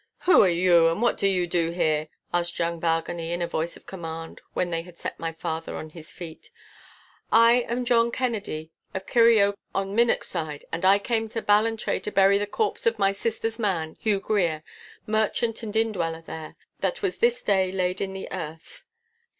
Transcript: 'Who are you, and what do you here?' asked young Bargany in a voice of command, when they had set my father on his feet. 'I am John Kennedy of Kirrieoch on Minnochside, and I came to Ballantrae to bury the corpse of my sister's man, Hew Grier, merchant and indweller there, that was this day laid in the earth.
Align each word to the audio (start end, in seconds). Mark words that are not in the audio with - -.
'Who 0.21 0.41
are 0.41 0.49
you, 0.49 0.87
and 0.87 0.99
what 0.99 1.15
do 1.15 1.27
you 1.27 1.45
here?' 1.69 2.07
asked 2.33 2.57
young 2.57 2.79
Bargany 2.79 3.29
in 3.33 3.39
a 3.43 3.47
voice 3.47 3.77
of 3.77 3.85
command, 3.85 4.41
when 4.53 4.71
they 4.71 4.81
had 4.81 4.97
set 4.97 5.19
my 5.19 5.31
father 5.31 5.75
on 5.75 5.91
his 5.91 6.11
feet. 6.11 6.49
'I 7.31 7.67
am 7.69 7.85
John 7.85 8.09
Kennedy 8.09 8.71
of 8.95 9.05
Kirrieoch 9.05 9.53
on 9.75 9.95
Minnochside, 9.95 10.65
and 10.71 10.83
I 10.85 10.97
came 10.97 11.29
to 11.29 11.41
Ballantrae 11.43 11.99
to 11.99 12.11
bury 12.11 12.39
the 12.39 12.47
corpse 12.47 12.87
of 12.87 12.97
my 12.97 13.11
sister's 13.11 13.59
man, 13.59 13.95
Hew 13.99 14.19
Grier, 14.19 14.63
merchant 15.05 15.61
and 15.61 15.75
indweller 15.75 16.23
there, 16.25 16.55
that 16.79 17.03
was 17.03 17.19
this 17.19 17.43
day 17.43 17.71
laid 17.71 18.01
in 18.01 18.13
the 18.13 18.27
earth. 18.31 18.85